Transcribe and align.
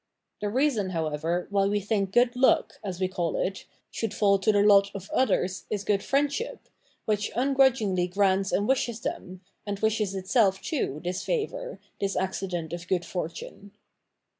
The 0.41 0.49
reason, 0.49 0.89
however, 0.89 1.45
why 1.51 1.67
we 1.67 1.79
think 1.79 2.11
good 2.11 2.35
luck, 2.35 2.79
as 2.83 2.99
we 2.99 3.07
call 3.07 3.35
it, 3.37 3.65
should 3.91 4.15
fall 4.15 4.39
to 4.39 4.51
the 4.51 4.63
lot 4.63 4.89
of 4.95 5.11
others 5.13 5.65
is 5.69 5.83
good 5.83 6.01
friendship, 6.01 6.67
which 7.05 7.29
un 7.35 7.53
grudgingly 7.53 8.07
grants 8.07 8.51
and 8.51 8.67
wishes 8.67 9.01
them, 9.01 9.41
and 9.63 9.77
wishes 9.77 10.15
itself 10.15 10.59
too, 10.59 11.01
this 11.03 11.23
favour, 11.23 11.79
this 11.99 12.15
accident 12.15 12.73
of 12.73 12.87
good 12.87 13.05
fortune. 13.05 13.73